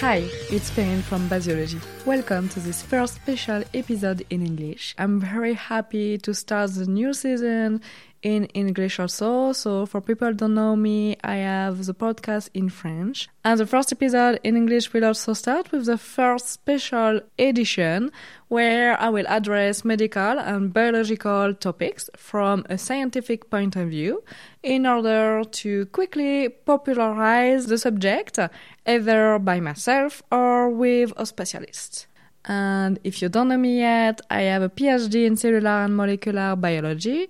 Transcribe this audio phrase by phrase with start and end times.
[0.00, 1.80] Hi, it's Perrine from Basiology.
[2.06, 4.94] Welcome to this first special episode in English.
[4.98, 7.80] I'm very happy to start the new season
[8.22, 9.52] in English also.
[9.52, 13.28] So for people don't know me, I have the podcast in French.
[13.44, 18.12] And the first episode in English will also start with the first special edition
[18.48, 24.22] where I will address medical and biological topics from a scientific point of view
[24.62, 28.38] in order to quickly popularize the subject
[28.86, 32.06] either by myself or with a specialist.
[32.46, 36.56] And if you don't know me yet, I have a PhD in cellular and molecular
[36.56, 37.28] biology.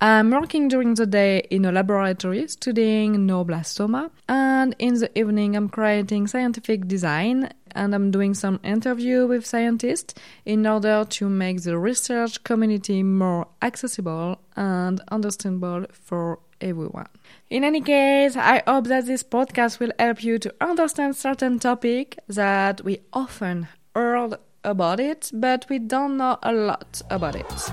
[0.00, 5.68] I'm working during the day in a laboratory studying neuroblastoma, and in the evening, I'm
[5.68, 11.76] creating scientific design and I'm doing some interview with scientists in order to make the
[11.78, 17.08] research community more accessible and understandable for everyone.
[17.50, 22.18] In any case, I hope that this podcast will help you to understand certain topic
[22.28, 27.70] that we often heard about it, but we don't know a lot about it.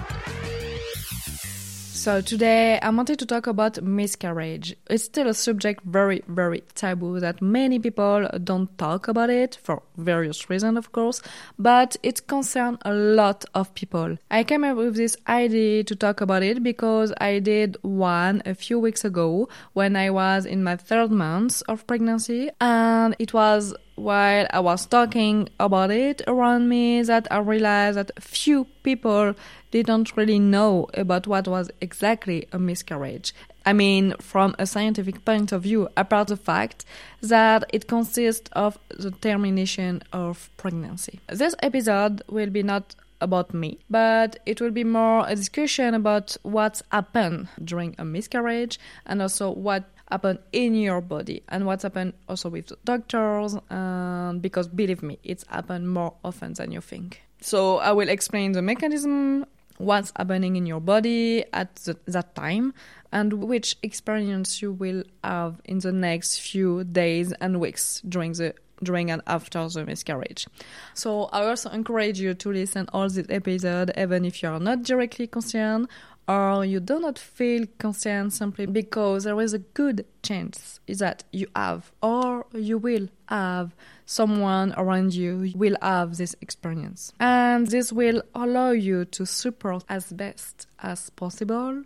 [2.05, 4.75] So today I wanted to talk about miscarriage.
[4.91, 9.81] It's still a subject very, very taboo that many people don't talk about it for
[9.97, 11.23] various reasons, of course,
[11.57, 14.19] but it concerns a lot of people.
[14.29, 18.53] I came up with this idea to talk about it because I did one a
[18.53, 23.73] few weeks ago when I was in my third month of pregnancy and it was
[23.95, 29.35] while I was talking about it around me that I realized that few people
[29.71, 33.33] didn't really know about what was exactly a miscarriage.
[33.65, 36.85] I mean, from a scientific point of view, apart the fact
[37.21, 41.19] that it consists of the termination of pregnancy.
[41.27, 46.37] This episode will be not about me, but it will be more a discussion about
[46.43, 52.13] what's happened during a miscarriage and also what happen in your body and what's happened
[52.29, 57.77] also with doctors and because believe me it's happened more often than you think so
[57.77, 59.45] i will explain the mechanism
[59.77, 62.73] what's happening in your body at the, that time
[63.11, 68.53] and which experience you will have in the next few days and weeks during the
[68.83, 70.47] during and after the miscarriage.
[70.93, 74.83] So I also encourage you to listen all this episode even if you are not
[74.83, 75.87] directly concerned
[76.27, 81.47] or you do not feel concerned simply because there is a good chance that you
[81.55, 83.75] have or you will have
[84.05, 87.13] someone around you will have this experience.
[87.19, 91.83] And this will allow you to support as best as possible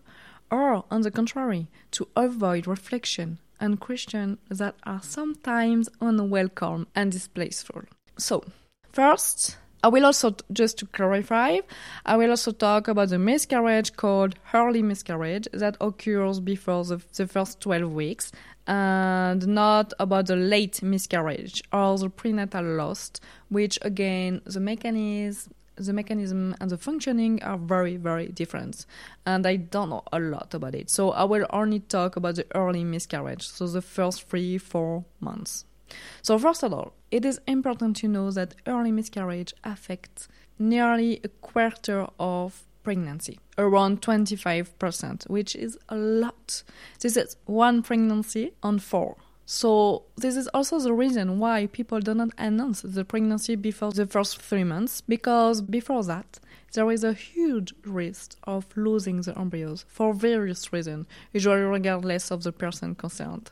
[0.52, 7.84] or on the contrary to avoid reflection and questions that are sometimes unwelcome and displaceful
[8.18, 8.44] so
[8.92, 11.60] first I will also, just to clarify,
[12.06, 17.28] I will also talk about the miscarriage called early miscarriage that occurs before the, the
[17.28, 18.32] first 12 weeks
[18.68, 23.12] and not about the late miscarriage or the prenatal loss,
[23.48, 28.86] which again, the mechanism, the mechanism and the functioning are very, very different.
[29.26, 30.90] And I don't know a lot about it.
[30.90, 35.64] So I will only talk about the early miscarriage, so the first three, four months.
[36.22, 40.28] So, first of all, it is important to know that early miscarriage affects
[40.58, 46.64] nearly a quarter of pregnancy, around 25%, which is a lot.
[47.00, 49.18] This is one pregnancy on four.
[49.46, 54.06] So, this is also the reason why people do not announce the pregnancy before the
[54.06, 56.40] first three months, because before that,
[56.74, 62.44] there is a huge risk of losing the embryos for various reasons, usually regardless of
[62.44, 63.50] the person concerned.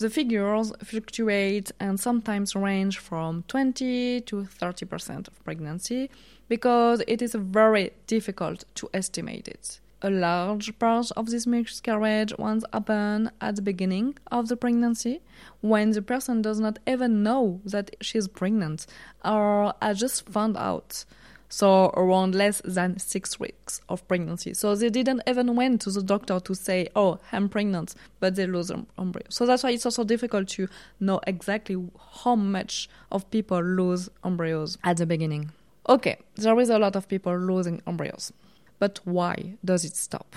[0.00, 6.08] The figures fluctuate and sometimes range from 20 to 30% of pregnancy
[6.48, 9.78] because it is very difficult to estimate it.
[10.00, 15.20] A large part of this miscarriage once happen at the beginning of the pregnancy
[15.60, 18.86] when the person does not even know that she's pregnant
[19.22, 21.04] or has just found out
[21.50, 24.54] so around less than six weeks of pregnancy.
[24.54, 28.46] So they didn't even went to the doctor to say, "Oh, I'm pregnant," but they
[28.46, 29.26] lose embryo.
[29.28, 30.68] So that's why it's also difficult to
[31.00, 31.76] know exactly
[32.22, 35.50] how much of people lose embryos at the beginning.
[35.88, 38.32] Okay, there is a lot of people losing embryos,
[38.78, 40.36] but why does it stop?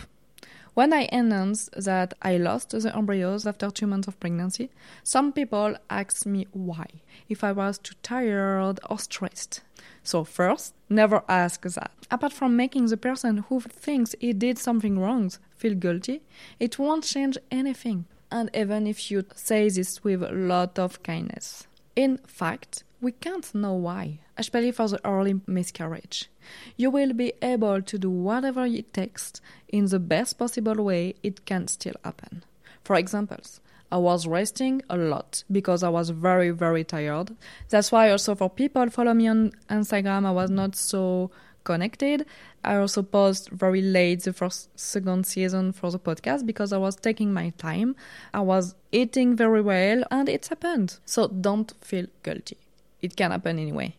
[0.73, 4.71] When I announced that I lost the embryos after two months of pregnancy,
[5.03, 6.87] some people asked me why,
[7.29, 9.61] if I was too tired or stressed.
[10.01, 11.91] So, first, never ask that.
[12.09, 16.23] Apart from making the person who thinks he did something wrong feel guilty,
[16.59, 18.05] it won't change anything.
[18.31, 21.67] And even if you say this with a lot of kindness.
[21.95, 26.29] In fact, we can't know why, especially for the early miscarriage.
[26.77, 29.33] You will be able to do whatever it takes
[29.67, 32.44] in the best possible way it can still happen.
[32.83, 33.59] For examples,
[33.91, 37.35] I was resting a lot because I was very, very tired.
[37.69, 41.29] That's why also for people follow me on Instagram, I was not so
[41.65, 42.25] connected.
[42.63, 46.95] I also paused very late the first second season for the podcast because I was
[46.95, 47.95] taking my time.
[48.33, 50.99] I was eating very well and it happened.
[51.06, 52.57] So don't feel guilty.
[53.03, 53.97] It can happen anyway.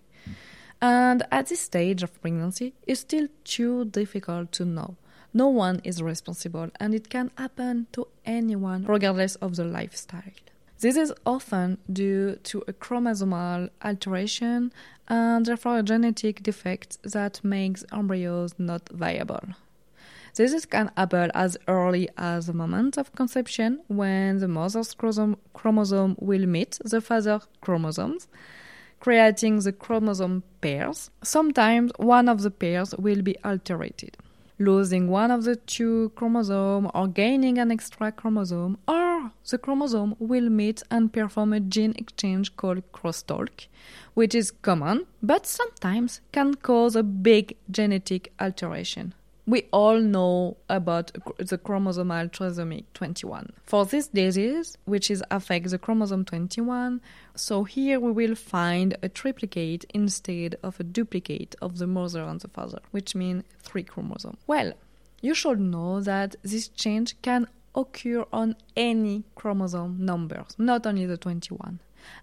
[0.82, 4.96] And at this stage of pregnancy, it's still too difficult to know.
[5.32, 10.34] No one is responsible and it can happen to anyone regardless of the lifestyle.
[10.80, 14.72] This is often due to a chromosomal alteration
[15.08, 19.44] and therefore a genetic defect that makes embryos not viable.
[20.36, 26.46] This can happen as early as the moment of conception when the mother's chromosome will
[26.46, 28.26] meet the father's chromosomes,
[29.04, 31.10] creating the chromosome pairs.
[31.22, 34.16] Sometimes one of the pairs will be altered,
[34.58, 40.48] losing one of the two chromosomes or gaining an extra chromosome, or the chromosome will
[40.48, 43.66] meet and perform a gene exchange called crosstalk,
[44.14, 49.12] which is common but sometimes can cause a big genetic alteration.
[49.46, 53.52] We all know about the chromosomal trisomy 21.
[53.64, 57.02] For this disease, which is affects the chromosome 21,
[57.35, 62.41] so here we will find a triplicate instead of a duplicate of the mother and
[62.41, 64.38] the father, which means three chromosomes.
[64.46, 64.73] Well,
[65.20, 71.19] you should know that this change can occur on any chromosome numbers, not only the
[71.19, 71.81] 21.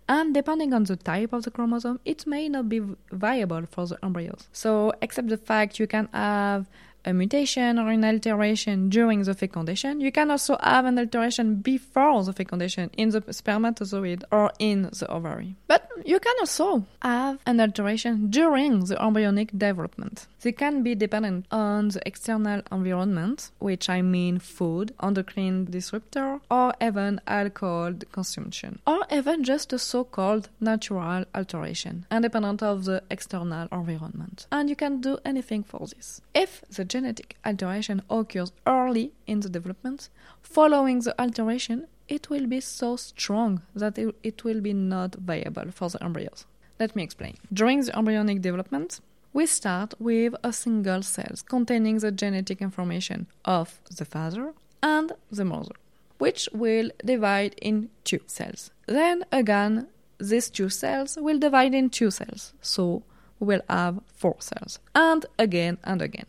[0.08, 2.82] And depending on the type of the chromosome, it may not be
[3.12, 4.48] viable for the embryos.
[4.54, 6.70] So, except the fact you can have
[7.06, 10.01] a mutation or an alteration during the fecundation.
[10.01, 15.07] You can also have an alteration before the fecundation in the spermatozoid or in the
[15.09, 15.56] ovary.
[15.68, 20.27] But you can also have an alteration during the embryonic development.
[20.42, 26.74] They can be dependent on the external environment, which I mean food, endocrine disruptor, or
[26.81, 34.48] even alcohol consumption, or even just a so-called natural alteration, independent of the external environment.
[34.51, 36.21] And you can do anything for this.
[36.33, 40.10] If the genetic alteration occurs early in the development,
[40.42, 45.90] following the alteration, it will be so strong that it, will be not viable for
[45.90, 46.46] the embryos.
[46.80, 47.38] Let me explain.
[47.54, 49.00] During the embryonic development,
[49.32, 54.54] we start with a single cell containing the genetic information of the father
[54.84, 55.76] and the mother,
[56.18, 58.72] which will divide in two cells.
[58.88, 59.88] Then again,
[60.20, 63.04] these two cells will divide in two cells, so
[63.40, 66.28] we will have four cells, and again and again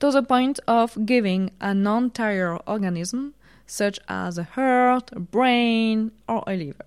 [0.00, 3.34] to the point of giving an entire organism,
[3.66, 6.86] such as a heart, a brain, or a liver.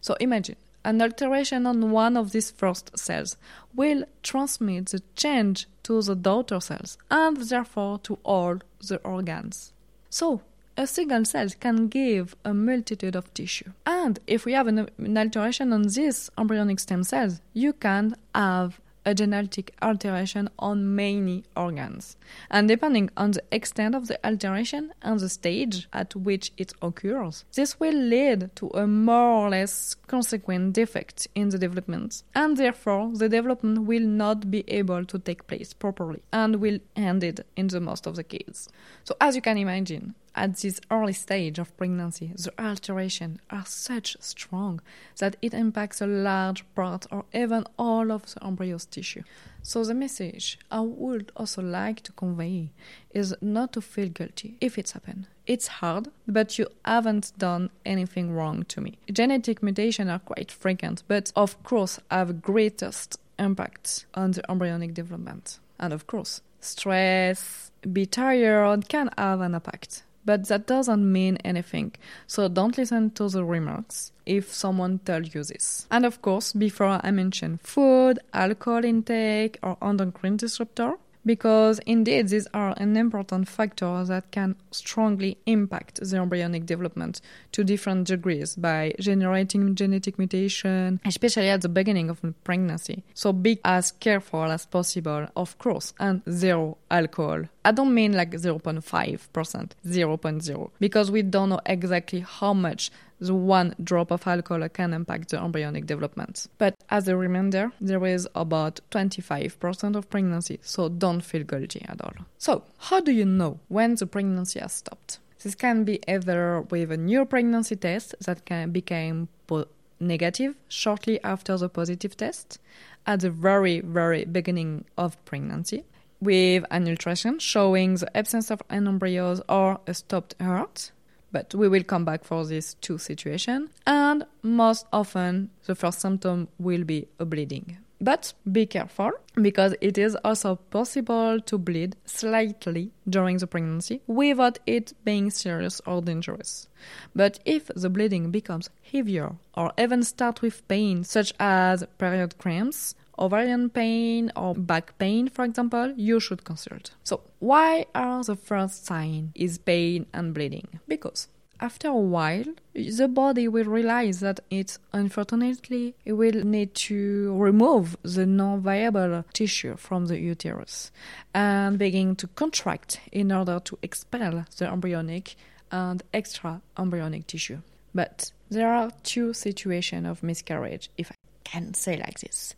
[0.00, 3.36] So imagine an alteration on one of these first cells
[3.74, 9.72] will transmit the change to the daughter cells and therefore to all the organs.
[10.08, 10.42] So,
[10.76, 13.72] a single cell can give a multitude of tissue.
[13.84, 18.80] And if we have an, an alteration on these embryonic stem cells, you can have
[19.04, 22.16] a genetic alteration on many organs.
[22.50, 27.44] And depending on the extent of the alteration and the stage at which it occurs,
[27.54, 32.22] this will lead to a more or less consequent defect in the development.
[32.34, 37.24] And therefore, the development will not be able to take place properly and will end
[37.24, 38.68] it in the most of the cases.
[39.04, 44.16] So, as you can imagine, at this early stage of pregnancy, the alterations are such
[44.20, 44.80] strong
[45.18, 49.22] that it impacts a large part or even all of the embryo's tissue.
[49.62, 52.70] So the message I would also like to convey
[53.10, 55.26] is not to feel guilty if it's happened.
[55.46, 58.98] It's hard, but you haven't done anything wrong to me.
[59.12, 65.58] Genetic mutations are quite frequent, but of course have greatest impact on the embryonic development.
[65.78, 71.92] And of course, stress, be tired can have an impact but that doesn't mean anything.
[72.26, 75.86] So don't listen to the remarks if someone tells you this.
[75.90, 82.46] And of course, before I mention food, alcohol intake, or endocrine disruptor, because indeed these
[82.54, 87.20] are an important factor that can strongly impact the embryonic development
[87.52, 93.02] to different degrees by generating genetic mutation, especially at the beginning of pregnancy.
[93.14, 97.44] So be as careful as possible, of course, and zero alcohol.
[97.64, 103.74] I don't mean like 0.5%, 0.0, because we don't know exactly how much the one
[103.82, 106.46] drop of alcohol can impact the embryonic development.
[106.58, 112.00] But as a reminder, there is about 25% of pregnancy, so don't feel guilty at
[112.02, 112.14] all.
[112.38, 115.18] So, how do you know when the pregnancy has stopped?
[115.42, 121.22] This can be either with a new pregnancy test that can become po- negative shortly
[121.22, 122.58] after the positive test
[123.06, 125.84] at the very, very beginning of pregnancy
[126.20, 130.90] with an ultrasound showing the absence of an embryos or a stopped heart.
[131.32, 133.70] But we will come back for these two situations.
[133.86, 137.78] And most often, the first symptom will be a bleeding.
[138.02, 144.58] But be careful because it is also possible to bleed slightly during the pregnancy without
[144.66, 146.68] it being serious or dangerous.
[147.14, 152.94] But if the bleeding becomes heavier or even start with pain such as period cramps,
[153.20, 156.92] ovarian pain or back pain, for example, you should consult.
[157.04, 160.80] So, why are the first sign is pain and bleeding?
[160.88, 161.28] Because
[161.60, 167.96] after a while, the body will realize that it unfortunately it will need to remove
[168.02, 170.90] the non-viable tissue from the uterus
[171.34, 175.36] and begin to contract in order to expel the embryonic
[175.70, 177.58] and extra embryonic tissue.
[177.94, 181.12] But there are two situations of miscarriage, if
[181.50, 182.54] can say like this.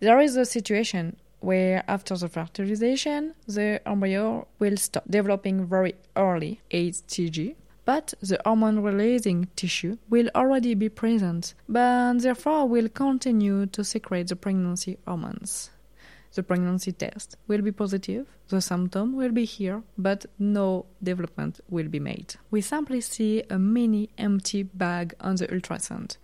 [0.00, 6.60] There is a situation where after the fertilization, the embryo will stop developing very early,
[6.70, 7.54] HCG,
[7.84, 14.28] but the hormone releasing tissue will already be present, but therefore will continue to secrete
[14.28, 15.70] the pregnancy hormones.
[16.34, 21.88] The pregnancy test will be positive, the symptom will be here, but no development will
[21.88, 22.36] be made.
[22.50, 26.18] We simply see a mini empty bag on the ultrasound.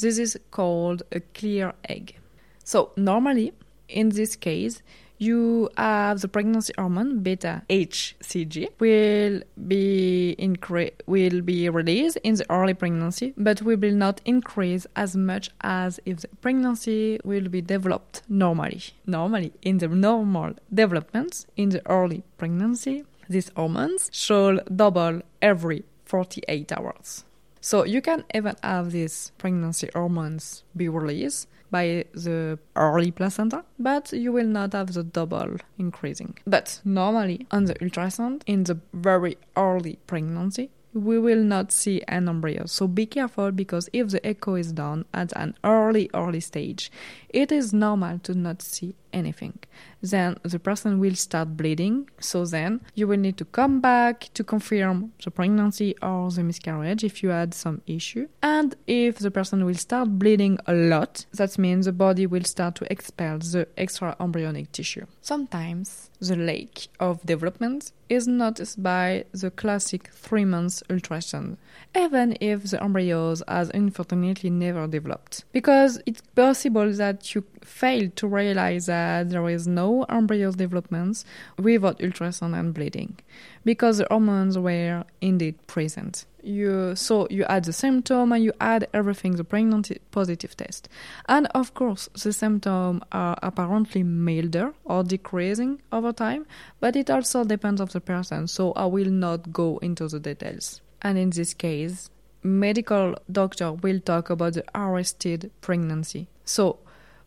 [0.00, 2.16] This is called a clear egg.
[2.64, 3.52] So, normally,
[3.88, 4.82] in this case,
[5.18, 12.50] you have the pregnancy hormone beta HCG will be incre- will be released in the
[12.50, 18.22] early pregnancy, but will not increase as much as if the pregnancy will be developed
[18.28, 18.80] normally.
[19.06, 26.72] Normally, in the normal development in the early pregnancy, these hormones should double every 48
[26.72, 27.24] hours.
[27.60, 34.12] So you can even have these pregnancy hormones be released by the early placenta, but
[34.12, 36.36] you will not have the double increasing.
[36.46, 42.28] But normally on the ultrasound in the very early pregnancy, we will not see an
[42.28, 42.66] embryo.
[42.66, 46.90] So be careful because if the echo is done at an early, early stage,
[47.32, 49.58] it is normal to not see anything.
[50.02, 52.08] Then the person will start bleeding.
[52.20, 57.04] So then you will need to come back to confirm the pregnancy or the miscarriage
[57.04, 58.28] if you had some issue.
[58.42, 62.74] And if the person will start bleeding a lot, that means the body will start
[62.76, 65.06] to expel the extra embryonic tissue.
[65.22, 71.56] Sometimes the lack of development is noticed by the classic three months ultrasound,
[71.96, 75.44] even if the embryos has unfortunately never developed.
[75.52, 81.24] Because it's possible that you failed to realize that there is no embryo development
[81.58, 83.18] without ultrasound and bleeding,
[83.64, 86.26] because the hormones were indeed present.
[86.42, 90.88] You so you add the symptom and you add everything the pregnancy positive test.
[91.28, 96.46] And of course the symptoms are apparently milder or decreasing over time
[96.80, 100.80] but it also depends of the person so i will not go into the details.
[101.02, 102.08] And in this case
[102.42, 106.28] medical doctor will talk about the arrested pregnancy.
[106.44, 106.78] So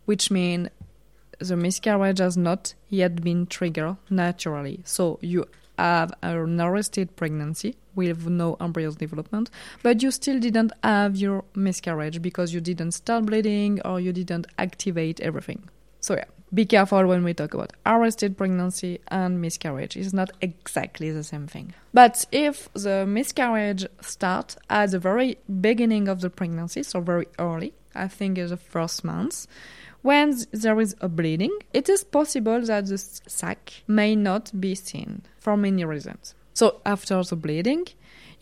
[0.06, 0.70] which means
[1.40, 5.46] the miscarriage has not yet been triggered naturally so you
[5.78, 9.50] have an arrested pregnancy with no embryos development,
[9.82, 14.48] but you still didn't have your miscarriage because you didn't start bleeding or you didn't
[14.58, 15.70] activate everything.
[16.00, 19.96] So, yeah, be careful when we talk about arrested pregnancy and miscarriage.
[19.96, 21.74] It's not exactly the same thing.
[21.94, 27.74] But if the miscarriage starts at the very beginning of the pregnancy, so very early,
[27.96, 29.48] I think is the first month,
[30.04, 35.24] when there is a bleeding, it is possible that the sac may not be seen
[35.40, 36.36] for many reasons.
[36.54, 37.88] So after the bleeding,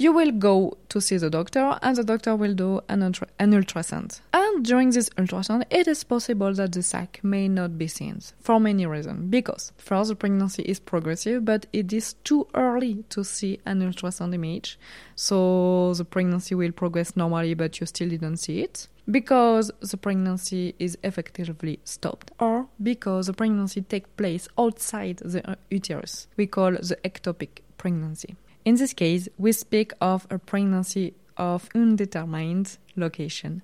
[0.01, 3.51] you will go to see the doctor and the doctor will do an, ultra- an
[3.51, 4.20] ultrasound.
[4.34, 8.60] And during this ultrasound, it is possible that the sac may not be seen for
[8.60, 9.29] many reasons.
[9.29, 14.34] Because first, the pregnancy is progressive, but it is too early to see an ultrasound
[14.34, 14.79] image.
[15.15, 20.74] So the pregnancy will progress normally, but you still didn't see it because the pregnancy
[20.79, 26.27] is effectively stopped or because the pregnancy takes place outside the uh, uterus.
[26.38, 28.36] We call the ectopic pregnancy.
[28.63, 33.63] In this case, we speak of a pregnancy of undetermined location.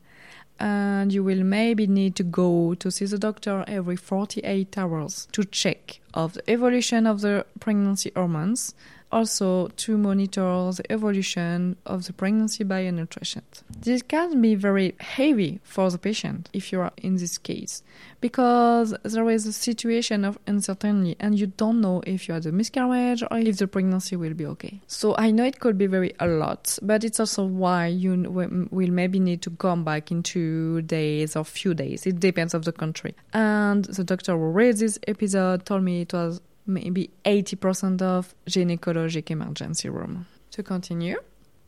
[0.60, 5.44] And you will maybe need to go to see the doctor every 48 hours to
[5.44, 8.74] check of the evolution of the pregnancy hormones
[9.12, 13.64] also to monitor the evolution of the pregnancy by an ultrasound.
[13.80, 17.84] This can be very heavy for the patient if you are in this case
[18.20, 22.52] because there is a situation of uncertainty and you don't know if you had a
[22.52, 24.82] miscarriage or if the pregnancy will be okay.
[24.88, 28.24] So I know it could be very a lot, but it's also why you
[28.72, 32.06] will maybe need to come back in two days or few days.
[32.06, 33.16] It depends of the country.
[33.34, 39.32] And the doctor who read this episode told me it was maybe 80% of gynecologic
[39.32, 40.26] emergency room.
[40.52, 41.18] To continue.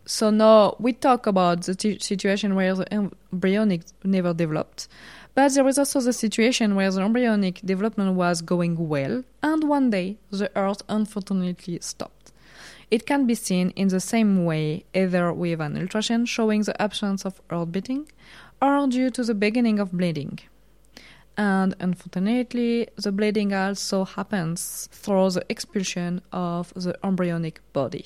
[0.06, 4.88] So now we talk about the t- situation where the embryonic never developed.
[5.36, 9.91] But there is also the situation where the embryonic development was going well, and one
[9.91, 12.32] day the Earth unfortunately stopped.
[12.89, 17.24] It can be seen in the same way either with an ultrasound showing the absence
[17.24, 18.12] of heart beating
[18.60, 20.39] or due to the beginning of bleeding
[21.39, 28.03] and unfortunately, the bleeding also happens through the expulsion of the embryonic body.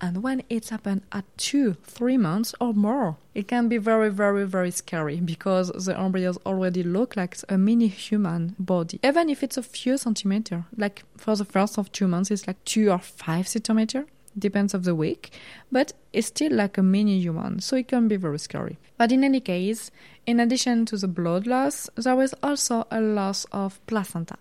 [0.00, 4.46] And when it happens at two, three months or more, it can be very, very,
[4.46, 8.98] very scary because the embryos already look like a mini human body.
[9.04, 12.64] Even if it's a few centimeters, like for the first of two months, it's like
[12.64, 14.06] two or five centimeters
[14.38, 15.30] depends of the week,
[15.70, 18.78] but it's still like a mini human, so it can be very scary.
[18.96, 19.90] But in any case,
[20.26, 24.36] in addition to the blood loss, there is also a loss of placenta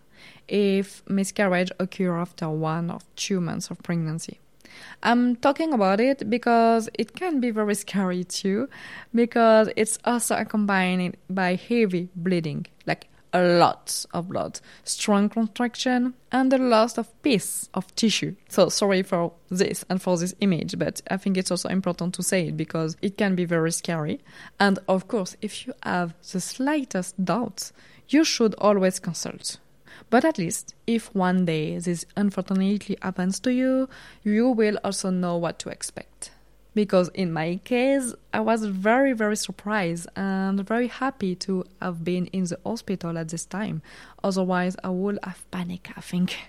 [0.48, 4.40] if miscarriage occur after one or two months of pregnancy.
[5.02, 8.70] I'm talking about it because it can be very scary too,
[9.14, 16.54] because it's also accompanied by heavy bleeding, like a lot of blood, strong contraction, and
[16.54, 18.36] a loss of piece of tissue.
[18.48, 22.24] So sorry for this and for this image, but I think it's also important to
[22.24, 24.22] say it because it can be very scary.
[24.60, 27.74] And of course, if you have the slightest doubts,
[28.08, 29.58] you should always consult.
[30.10, 33.90] But at least, if one day this unfortunately happens to you,
[34.24, 36.33] you will also know what to expect
[36.74, 42.26] because in my case i was very very surprised and very happy to have been
[42.28, 43.82] in the hospital at this time.
[44.24, 46.36] Otherwise i would have panicked i think.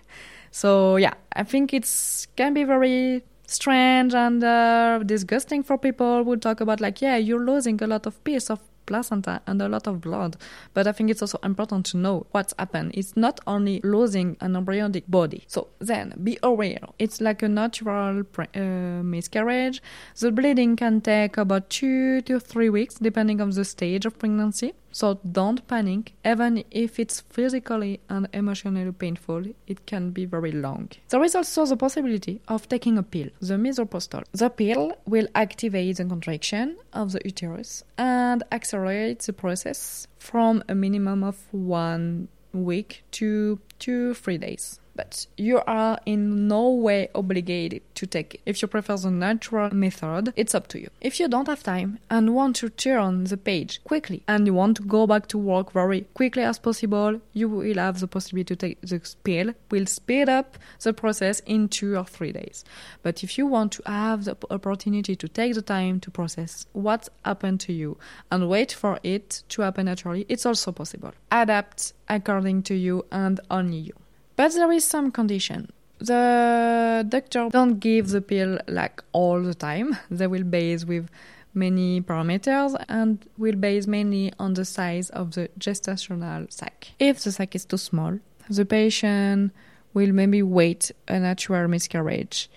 [0.50, 6.36] So yeah i think it's can be very strange and uh, disgusting for people who
[6.36, 9.86] talk about like yeah you're losing a lot of piece of placenta and a lot
[9.86, 10.36] of blood.
[10.72, 12.92] But I think it's also important to know what's happened.
[12.94, 15.44] It's not only losing an embryonic body.
[15.46, 16.80] So then be aware.
[16.98, 19.82] It's like a natural pre- uh, miscarriage.
[20.18, 24.74] The bleeding can take about two to three weeks, depending on the stage of pregnancy.
[24.94, 30.88] So don't panic, even if it's physically and emotionally painful, it can be very long.
[31.08, 34.22] There is also the possibility of taking a pill, the misoprostol.
[34.30, 38.73] The pill will activate the contraction of the uterus and accelerate
[39.20, 45.98] the process from a minimum of one week to two, three days but you are
[46.06, 48.40] in no way obligated to take it.
[48.46, 50.88] If you prefer the natural method, it's up to you.
[51.00, 54.76] If you don't have time and want to turn the page quickly and you want
[54.78, 58.56] to go back to work very quickly as possible, you will have the possibility to
[58.56, 62.64] take the pill, will speed up the process in two or three days.
[63.02, 67.08] But if you want to have the opportunity to take the time to process what
[67.24, 67.96] happened to you
[68.30, 71.12] and wait for it to happen naturally, it's also possible.
[71.30, 73.94] Adapt according to you and only you.
[74.36, 75.70] But there is some condition.
[75.98, 79.96] The doctor don't give the pill like all the time.
[80.10, 81.08] They will base with
[81.54, 86.88] many parameters and will base mainly on the size of the gestational sac.
[86.98, 88.18] If the sac is too small,
[88.50, 89.52] the patient
[89.94, 92.50] will maybe wait a natural miscarriage.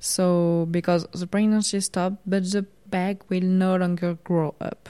[0.00, 4.88] So because the pregnancy stopped, but the bag will no longer grow up.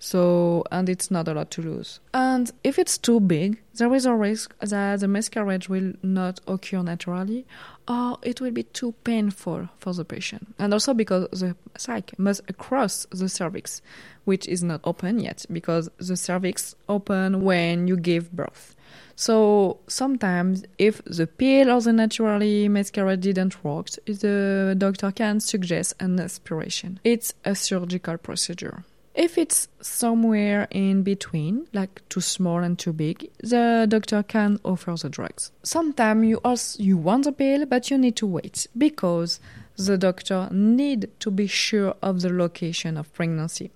[0.00, 2.00] So, and it's not a lot to lose.
[2.14, 6.82] And if it's too big, there is a risk that the miscarriage will not occur
[6.82, 7.46] naturally
[7.88, 10.54] or it will be too painful for the patient.
[10.58, 13.82] And also because the sac must cross the cervix,
[14.24, 18.76] which is not open yet because the cervix open when you give birth.
[19.16, 25.94] So sometimes if the pill or the naturally miscarriage didn't work, the doctor can suggest
[25.98, 27.00] an aspiration.
[27.02, 28.84] It's a surgical procedure.
[29.18, 34.94] If it's somewhere in between, like too small and too big, the doctor can offer
[34.94, 35.50] the drugs.
[35.64, 39.40] Sometimes you also you want the pill, but you need to wait because
[39.74, 43.72] the doctor need to be sure of the location of pregnancy.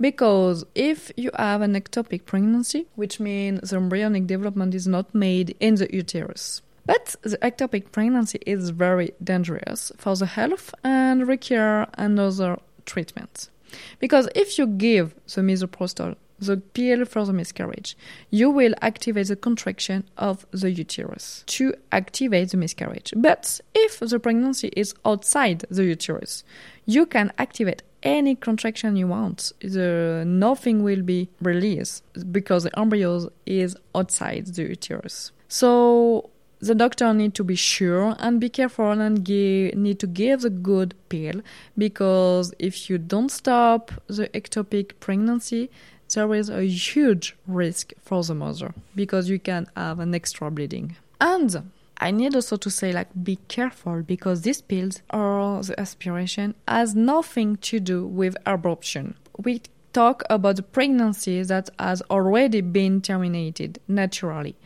[0.00, 5.54] Because if you have an ectopic pregnancy, which means the embryonic development is not made
[5.60, 11.88] in the uterus, but the ectopic pregnancy is very dangerous for the health and require
[11.92, 13.50] another treatment.
[13.98, 17.96] Because if you give the misoprostol the pill for the miscarriage,
[18.30, 23.12] you will activate the contraction of the uterus to activate the miscarriage.
[23.16, 26.44] But if the pregnancy is outside the uterus,
[26.86, 29.52] you can activate any contraction you want.
[29.60, 35.32] The nothing will be released because the embryo is outside the uterus.
[35.48, 40.40] So the doctor need to be sure and be careful and give, need to give
[40.40, 41.40] the good pill
[41.76, 45.70] because if you don't stop the ectopic pregnancy,
[46.14, 50.96] there is a huge risk for the mother because you can have an extra bleeding.
[51.20, 56.54] And I need also to say like be careful because these pills or the aspiration
[56.66, 59.16] has nothing to do with abortion.
[59.36, 64.56] We talk about the pregnancy that has already been terminated naturally.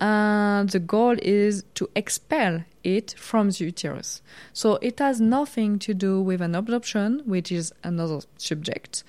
[0.00, 4.22] And the goal is to expel it from the uterus.
[4.52, 9.04] So it has nothing to do with an adoption, which is another subject,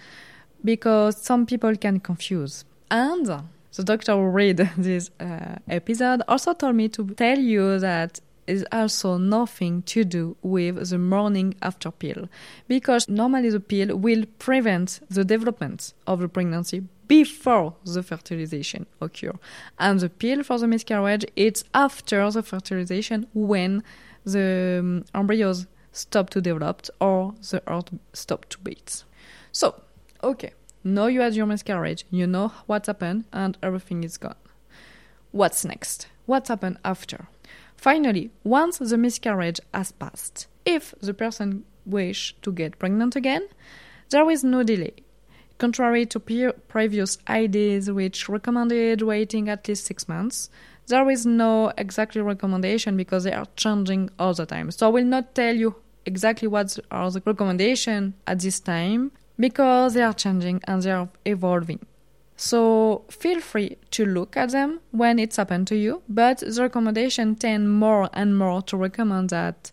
[0.63, 2.63] because some people can confuse.
[2.89, 8.19] And the doctor who read this uh, episode also told me to tell you that
[8.47, 12.29] is also nothing to do with the morning after pill
[12.67, 19.33] because normally the pill will prevent the development of the pregnancy before the fertilization occur
[19.79, 23.83] and the pill for the miscarriage it's after the fertilization when
[24.25, 29.03] the um, embryos stop to develop or the heart stop to beat
[29.51, 29.81] so
[30.23, 30.51] okay
[30.87, 34.37] now you had your miscarriage, you know what happened, and everything is gone.
[35.31, 36.07] What's next?
[36.25, 37.27] What happened after?
[37.75, 43.47] Finally, once the miscarriage has passed, if the person wish to get pregnant again,
[44.11, 44.93] there is no delay.
[45.57, 46.19] Contrary to
[46.67, 50.49] previous ideas which recommended waiting at least six months,
[50.87, 54.69] there is no exactly recommendation because they are changing all the time.
[54.71, 59.93] So I will not tell you exactly what are the recommendation at this time because
[59.93, 61.79] they are changing and they are evolving.
[62.37, 67.35] So feel free to look at them when it's happened to you, but the recommendation
[67.35, 69.71] tend more and more to recommend that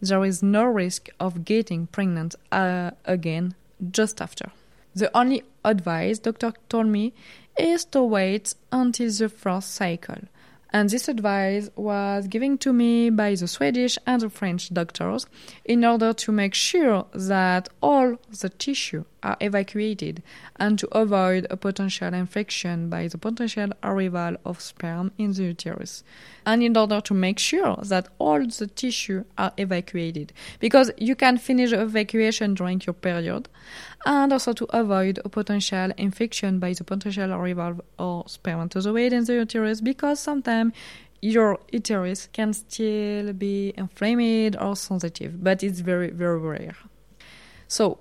[0.00, 3.56] there is no risk of getting pregnant uh, again
[3.90, 4.52] just after.
[4.96, 7.12] The only advice doctor told me
[7.58, 10.22] is to wait until the first cycle.
[10.72, 15.26] And this advice was given to me by the Swedish and the French doctors
[15.66, 20.22] in order to make sure that all the tissue are evacuated
[20.56, 26.04] and to avoid a potential infection by the potential arrival of sperm in the uterus.
[26.46, 31.38] And in order to make sure that all the tissue are evacuated, because you can
[31.38, 33.48] finish evacuation during your period,
[34.06, 39.34] and also to avoid a potential infection by the potential arrival of spermatozoid in the
[39.34, 40.72] uterus, because sometimes
[41.20, 46.76] your uterus can still be inflamed or sensitive, but it's very, very rare.
[47.66, 47.98] So,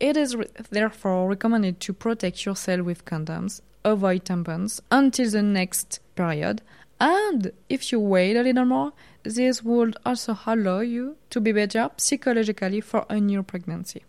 [0.00, 6.00] it is re- therefore recommended to protect yourself with condoms, avoid tampons until the next
[6.14, 6.62] period,
[7.00, 11.90] and if you wait a little more, this would also allow you to be better
[11.96, 14.04] psychologically for a new pregnancy.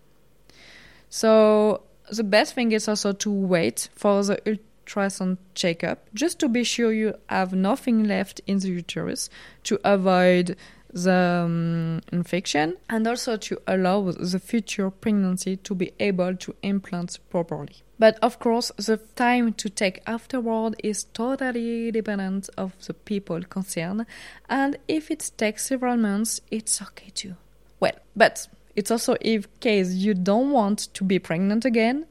[1.10, 6.63] So, the best thing is also to wait for the ultrasound checkup just to be
[6.63, 9.30] sure you have nothing left in the uterus
[9.63, 10.56] to avoid
[10.93, 17.19] the um, infection and also to allow the future pregnancy to be able to implant
[17.30, 17.76] properly.
[18.00, 24.06] But of course, the time to take afterward is totally dependent of the people concerned,
[24.50, 27.36] and if it takes several months, it's okay too.
[27.80, 32.06] Well, but it's also if case you don't want to be pregnant again,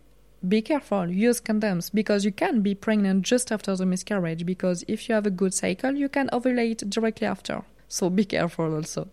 [0.46, 5.08] be careful, use condoms because you can be pregnant just after the miscarriage because if
[5.08, 7.62] you have a good cycle, you can ovulate directly after.
[7.88, 9.08] So be careful also.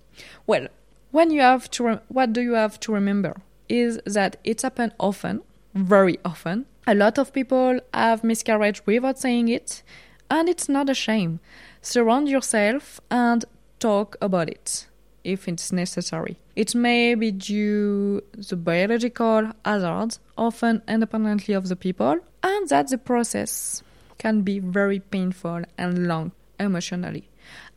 [0.47, 0.67] Well,
[1.11, 3.35] when you have to, what do you have to remember
[3.69, 5.41] is that it happens often,
[5.73, 6.65] very often.
[6.85, 9.83] A lot of people have miscarriage without saying it,
[10.29, 11.39] and it's not a shame.
[11.81, 13.45] Surround yourself and
[13.79, 14.87] talk about it
[15.23, 16.37] if it's necessary.
[16.55, 22.97] It may be due to biological hazards, often independently of the people, and that the
[22.97, 23.83] process
[24.17, 27.27] can be very painful and long emotionally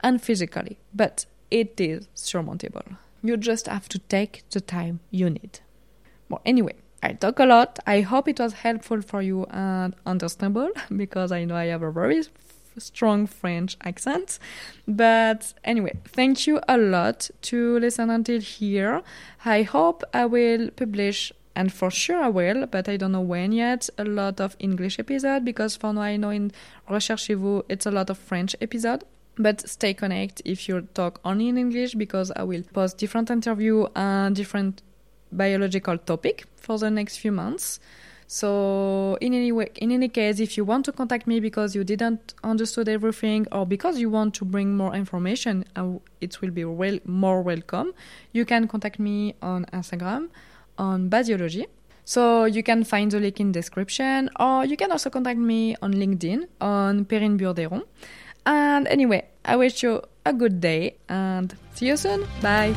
[0.03, 2.85] and physically, but it is surmountable.
[3.23, 5.61] You just have to take the time you need.
[6.29, 7.79] Well, anyway, I talk a lot.
[7.87, 11.91] I hope it was helpful for you and understandable because I know I have a
[11.91, 12.23] very
[12.79, 14.39] strong French accent.
[14.87, 19.03] But anyway, thank you a lot to listen until here.
[19.45, 23.51] I hope I will publish and for sure I will, but I don't know when
[23.53, 26.53] yet, a lot of English episode because for now I know in
[26.89, 29.05] Recherchez-vous it's a lot of French episode.
[29.38, 33.87] But stay connected if you talk only in English because I will post different interview
[33.94, 34.83] and different
[35.31, 37.79] biological topic for the next few months.
[38.29, 41.85] So in any way, in any case, if you want to contact me because you
[41.85, 45.64] didn't understood everything or because you want to bring more information,
[46.20, 47.92] it will be well, more welcome.
[48.33, 50.31] You can contact me on Instagram
[50.77, 51.66] on Basiology.
[52.05, 55.92] So you can find the link in description or you can also contact me on
[55.92, 57.83] LinkedIn on Perrine Burdeyron.
[58.47, 62.27] And anyway, I wish you a good day and see you soon.
[62.41, 62.75] Bye.